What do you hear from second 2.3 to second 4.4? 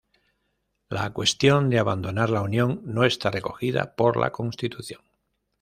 la Unión no está recogida por la